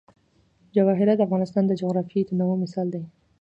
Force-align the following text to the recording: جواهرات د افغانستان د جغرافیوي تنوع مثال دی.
جواهرات 0.75 1.17
د 1.19 1.25
افغانستان 1.27 1.63
د 1.67 1.71
جغرافیوي 1.81 2.23
تنوع 2.29 2.55
مثال 2.63 2.87
دی. 2.93 3.01